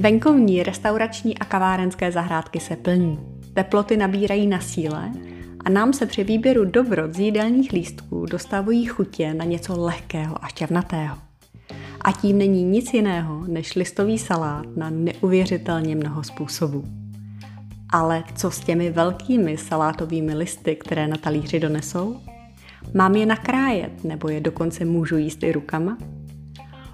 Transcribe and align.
Venkovní, 0.00 0.62
restaurační 0.62 1.38
a 1.38 1.44
kavárenské 1.44 2.12
zahrádky 2.12 2.60
se 2.60 2.76
plní. 2.76 3.18
Teploty 3.54 3.96
nabírají 3.96 4.46
na 4.46 4.60
síle 4.60 5.12
a 5.64 5.70
nám 5.70 5.92
se 5.92 6.06
při 6.06 6.24
výběru 6.24 6.64
dobrot 6.64 7.14
z 7.14 7.18
jídelních 7.18 7.72
lístků 7.72 8.26
dostavují 8.26 8.84
chutě 8.84 9.34
na 9.34 9.44
něco 9.44 9.80
lehkého 9.80 10.44
a 10.44 10.48
šťavnatého. 10.48 11.16
A 12.00 12.12
tím 12.12 12.38
není 12.38 12.62
nic 12.62 12.94
jiného 12.94 13.44
než 13.46 13.74
listový 13.74 14.18
salát 14.18 14.66
na 14.76 14.90
neuvěřitelně 14.90 15.96
mnoho 15.96 16.22
způsobů. 16.22 16.84
Ale 17.90 18.24
co 18.36 18.50
s 18.50 18.60
těmi 18.60 18.90
velkými 18.90 19.56
salátovými 19.56 20.34
listy, 20.34 20.76
které 20.76 21.08
na 21.08 21.16
talíři 21.16 21.60
donesou? 21.60 22.16
Mám 22.94 23.16
je 23.16 23.26
nakrájet 23.26 24.04
nebo 24.04 24.28
je 24.28 24.40
dokonce 24.40 24.84
můžu 24.84 25.16
jíst 25.16 25.42
i 25.42 25.52
rukama? 25.52 25.98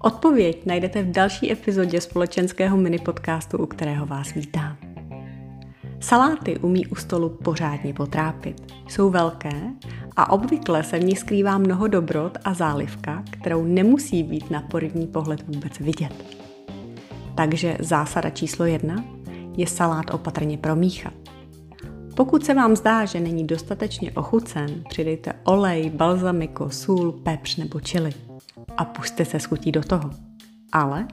Odpověď 0.00 0.66
najdete 0.66 1.02
v 1.02 1.10
další 1.10 1.52
epizodě 1.52 2.00
společenského 2.00 2.76
mini 2.76 2.98
podcastu, 2.98 3.58
u 3.58 3.66
kterého 3.66 4.06
vás 4.06 4.34
vítám. 4.34 4.76
Saláty 6.00 6.58
umí 6.58 6.86
u 6.86 6.94
stolu 6.94 7.28
pořádně 7.28 7.94
potrápit. 7.94 8.72
Jsou 8.88 9.10
velké 9.10 9.52
a 10.16 10.32
obvykle 10.32 10.82
se 10.82 10.98
v 10.98 11.04
nich 11.04 11.18
skrývá 11.18 11.58
mnoho 11.58 11.88
dobrot 11.88 12.38
a 12.44 12.54
zálivka, 12.54 13.22
kterou 13.30 13.64
nemusí 13.64 14.22
být 14.22 14.50
na 14.50 14.60
první 14.60 15.06
pohled 15.06 15.42
vůbec 15.48 15.78
vidět. 15.78 16.24
Takže 17.34 17.76
zásada 17.80 18.30
číslo 18.30 18.64
jedna 18.64 19.04
je 19.56 19.66
salát 19.66 20.14
opatrně 20.14 20.58
promíchat. 20.58 21.27
Pokud 22.18 22.44
se 22.44 22.54
vám 22.54 22.76
zdá, 22.76 23.04
že 23.04 23.20
není 23.20 23.46
dostatečně 23.46 24.12
ochucen, 24.12 24.84
přidejte 24.88 25.32
olej, 25.44 25.90
balzamiko, 25.90 26.70
sůl, 26.70 27.12
pepř 27.12 27.56
nebo 27.56 27.80
čili 27.80 28.10
a 28.76 28.84
puste 28.84 29.24
se 29.24 29.40
schutí 29.40 29.72
do 29.72 29.82
toho. 29.82 30.10
Ale 30.72 31.08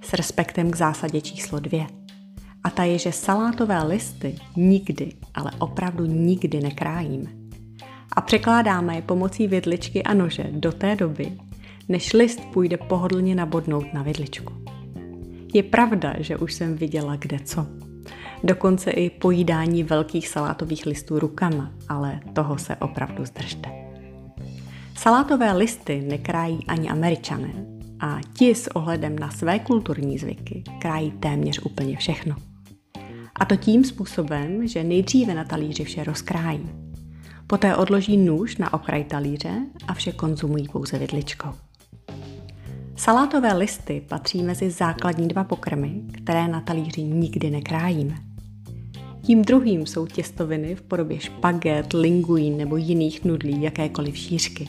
s 0.00 0.12
respektem 0.12 0.70
k 0.70 0.76
zásadě 0.76 1.20
číslo 1.20 1.60
dvě. 1.60 1.86
A 2.64 2.70
ta 2.70 2.84
je, 2.84 2.98
že 2.98 3.12
salátové 3.12 3.84
listy 3.84 4.34
nikdy, 4.56 5.12
ale 5.34 5.50
opravdu 5.58 6.04
nikdy 6.04 6.60
nekrájíme. 6.60 7.30
A 8.12 8.20
překládáme 8.20 8.96
je 8.96 9.02
pomocí 9.02 9.48
vidličky 9.48 10.02
a 10.02 10.14
nože 10.14 10.46
do 10.50 10.72
té 10.72 10.96
doby, 10.96 11.32
než 11.88 12.12
list 12.12 12.40
půjde 12.52 12.76
pohodlně 12.76 13.34
nabodnout 13.34 13.86
na 13.94 14.02
vidličku. 14.02 14.52
Je 15.54 15.62
pravda, 15.62 16.14
že 16.18 16.36
už 16.36 16.54
jsem 16.54 16.76
viděla 16.76 17.16
kde 17.16 17.38
co. 17.44 17.66
Dokonce 18.44 18.90
i 18.90 19.10
pojídání 19.10 19.84
velkých 19.84 20.28
salátových 20.28 20.86
listů 20.86 21.18
rukama, 21.18 21.70
ale 21.88 22.20
toho 22.32 22.58
se 22.58 22.76
opravdu 22.76 23.24
zdržte. 23.24 23.68
Salátové 24.96 25.52
listy 25.52 26.00
nekrájí 26.00 26.58
ani 26.68 26.88
američané 26.88 27.52
a 28.00 28.18
ti 28.38 28.54
s 28.54 28.76
ohledem 28.76 29.18
na 29.18 29.30
své 29.30 29.58
kulturní 29.58 30.18
zvyky 30.18 30.64
krájí 30.80 31.10
téměř 31.10 31.58
úplně 31.58 31.96
všechno. 31.96 32.36
A 33.34 33.44
to 33.44 33.56
tím 33.56 33.84
způsobem, 33.84 34.68
že 34.68 34.84
nejdříve 34.84 35.34
na 35.34 35.44
talíři 35.44 35.84
vše 35.84 36.04
rozkrájí. 36.04 36.70
Poté 37.46 37.76
odloží 37.76 38.16
nůž 38.16 38.56
na 38.56 38.72
okraj 38.72 39.04
talíře 39.04 39.66
a 39.88 39.94
vše 39.94 40.12
konzumují 40.12 40.68
pouze 40.68 40.98
vidličkou. 40.98 41.48
Salátové 42.96 43.52
listy 43.54 44.02
patří 44.08 44.42
mezi 44.42 44.70
základní 44.70 45.28
dva 45.28 45.44
pokrmy, 45.44 46.02
které 46.12 46.48
na 46.48 46.60
talíři 46.60 47.02
nikdy 47.02 47.50
nekrájíme. 47.50 48.14
Tím 49.22 49.42
druhým 49.42 49.86
jsou 49.86 50.06
těstoviny 50.06 50.74
v 50.74 50.82
podobě 50.82 51.20
špaget, 51.20 51.92
linguín 51.92 52.56
nebo 52.56 52.76
jiných 52.76 53.24
nudlí 53.24 53.62
jakékoliv 53.62 54.16
šířky. 54.16 54.68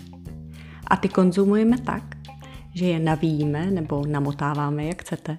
A 0.87 0.97
ty 0.97 1.09
konzumujeme 1.09 1.77
tak, 1.77 2.03
že 2.73 2.85
je 2.85 2.99
navíjíme 2.99 3.71
nebo 3.71 4.05
namotáváme, 4.05 4.85
jak 4.85 5.01
chcete, 5.01 5.37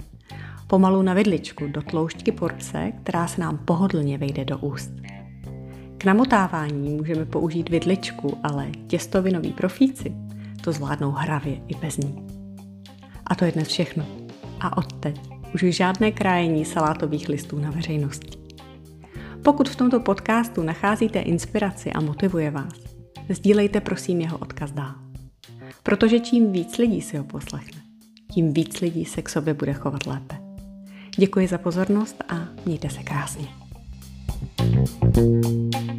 pomalu 0.66 1.02
na 1.02 1.14
vidličku 1.14 1.66
do 1.66 1.82
tloušťky 1.82 2.32
porce, 2.32 2.92
která 3.02 3.26
se 3.26 3.40
nám 3.40 3.58
pohodlně 3.58 4.18
vejde 4.18 4.44
do 4.44 4.58
úst. 4.58 4.90
K 5.98 6.04
namotávání 6.04 6.90
můžeme 6.90 7.24
použít 7.24 7.68
vidličku, 7.68 8.38
ale 8.42 8.66
těstovinoví 8.86 9.52
profíci 9.52 10.12
to 10.64 10.72
zvládnou 10.72 11.10
hravě 11.10 11.60
i 11.68 11.74
bez 11.74 11.96
ní. 11.96 12.25
A 13.26 13.34
to 13.34 13.44
je 13.44 13.52
dnes 13.52 13.68
všechno. 13.68 14.06
A 14.60 14.76
odteď 14.76 15.20
už 15.54 15.60
žádné 15.62 16.12
krájení 16.12 16.64
salátových 16.64 17.28
listů 17.28 17.58
na 17.58 17.70
veřejnosti. 17.70 18.38
Pokud 19.44 19.68
v 19.68 19.76
tomto 19.76 20.00
podcastu 20.00 20.62
nacházíte 20.62 21.18
inspiraci 21.20 21.92
a 21.92 22.00
motivuje 22.00 22.50
vás, 22.50 22.72
sdílejte 23.28 23.80
prosím 23.80 24.20
jeho 24.20 24.38
odkaz 24.38 24.72
dál. 24.72 24.94
Protože 25.82 26.20
čím 26.20 26.52
víc 26.52 26.78
lidí 26.78 27.00
si 27.02 27.16
ho 27.16 27.24
poslechne, 27.24 27.80
tím 28.32 28.52
víc 28.52 28.80
lidí 28.80 29.04
se 29.04 29.22
k 29.22 29.28
sobě 29.28 29.54
bude 29.54 29.72
chovat 29.72 30.06
lépe. 30.06 30.36
Děkuji 31.18 31.48
za 31.48 31.58
pozornost 31.58 32.24
a 32.28 32.48
mějte 32.66 32.90
se 32.90 33.02
krásně. 33.02 33.48
thank 35.14 35.46
you 35.46 35.95